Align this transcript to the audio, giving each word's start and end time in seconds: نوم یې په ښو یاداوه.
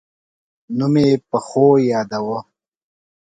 نوم 0.77 0.95
یې 1.03 1.09
په 1.29 1.37
ښو 1.47 1.65
یاداوه. 1.91 2.39